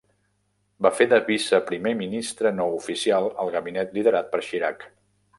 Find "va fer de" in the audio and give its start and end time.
0.85-1.17